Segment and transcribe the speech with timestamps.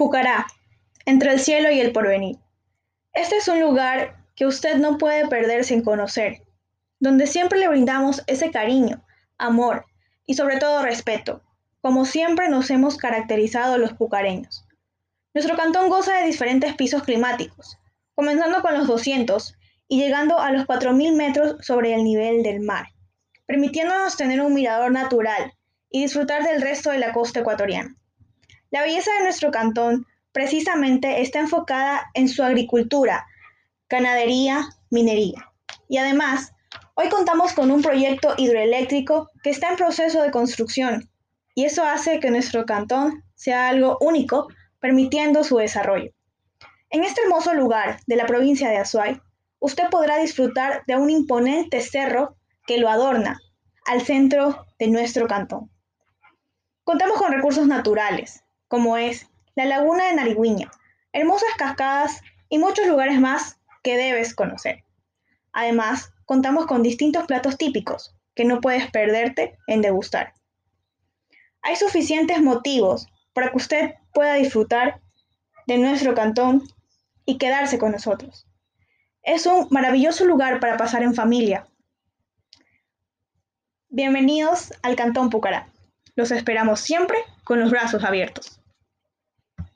[0.00, 0.46] Pucará,
[1.04, 2.38] entre el cielo y el porvenir.
[3.12, 6.42] Este es un lugar que usted no puede perder sin conocer,
[7.00, 9.04] donde siempre le brindamos ese cariño,
[9.36, 9.84] amor
[10.24, 11.42] y sobre todo respeto,
[11.82, 14.66] como siempre nos hemos caracterizado los pucareños.
[15.34, 17.76] Nuestro cantón goza de diferentes pisos climáticos,
[18.14, 19.54] comenzando con los 200
[19.86, 22.86] y llegando a los 4.000 metros sobre el nivel del mar,
[23.44, 25.52] permitiéndonos tener un mirador natural
[25.90, 27.99] y disfrutar del resto de la costa ecuatoriana.
[28.70, 33.26] La belleza de nuestro cantón precisamente está enfocada en su agricultura,
[33.88, 35.50] ganadería, minería.
[35.88, 36.52] Y además,
[36.94, 41.10] hoy contamos con un proyecto hidroeléctrico que está en proceso de construcción
[41.54, 44.46] y eso hace que nuestro cantón sea algo único,
[44.78, 46.12] permitiendo su desarrollo.
[46.90, 49.20] En este hermoso lugar de la provincia de Azuay,
[49.58, 53.40] usted podrá disfrutar de un imponente cerro que lo adorna
[53.84, 55.70] al centro de nuestro cantón.
[56.84, 60.70] Contamos con recursos naturales, como es la laguna de Narigüeña,
[61.12, 64.84] hermosas cascadas y muchos lugares más que debes conocer.
[65.52, 70.34] Además, contamos con distintos platos típicos que no puedes perderte en degustar.
[71.62, 75.00] Hay suficientes motivos para que usted pueda disfrutar
[75.66, 76.62] de nuestro cantón
[77.24, 78.46] y quedarse con nosotros.
[79.24, 81.66] Es un maravilloso lugar para pasar en familia.
[83.88, 85.72] Bienvenidos al Cantón Pucará.
[86.14, 88.59] Los esperamos siempre con los brazos abiertos.